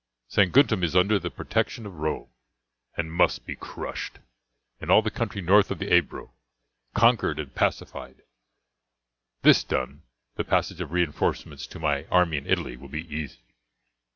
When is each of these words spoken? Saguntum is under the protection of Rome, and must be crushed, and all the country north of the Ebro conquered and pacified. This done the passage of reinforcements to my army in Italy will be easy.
Saguntum 0.31 0.83
is 0.83 0.95
under 0.95 1.19
the 1.19 1.29
protection 1.29 1.85
of 1.85 1.99
Rome, 1.99 2.29
and 2.97 3.13
must 3.13 3.45
be 3.45 3.55
crushed, 3.55 4.17
and 4.79 4.89
all 4.89 5.03
the 5.03 5.11
country 5.11 5.43
north 5.43 5.69
of 5.69 5.77
the 5.77 5.93
Ebro 5.95 6.33
conquered 6.95 7.37
and 7.37 7.53
pacified. 7.53 8.23
This 9.43 9.63
done 9.63 10.01
the 10.37 10.43
passage 10.43 10.81
of 10.81 10.91
reinforcements 10.91 11.67
to 11.67 11.79
my 11.79 12.05
army 12.05 12.37
in 12.37 12.47
Italy 12.47 12.75
will 12.75 12.89
be 12.89 13.05
easy. 13.15 13.43